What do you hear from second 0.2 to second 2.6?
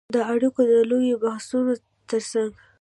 اړیکو د لویو بحثونو ترڅنګ